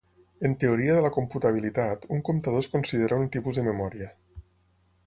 En 0.47 0.53
teoria 0.63 0.95
de 0.99 1.03
la 1.05 1.11
computabilitat, 1.17 2.09
un 2.17 2.25
comptador 2.31 2.65
es 2.67 2.73
considera 2.79 3.21
un 3.27 3.31
tipus 3.39 3.61
de 3.61 3.69
memòria. 3.71 4.11